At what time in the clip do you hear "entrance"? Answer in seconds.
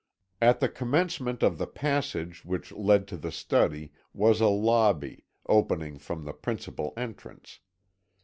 6.97-7.59